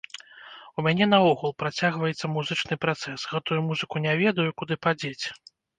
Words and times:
У 0.77 0.85
мяне 0.87 1.05
наогул 1.11 1.53
працягваецца 1.65 2.31
музычны 2.39 2.81
працэс, 2.87 3.29
гэтую 3.35 3.59
музыку 3.71 3.95
не 4.09 4.21
ведаю, 4.25 4.49
куды 4.63 4.73
падзець. 4.87 5.25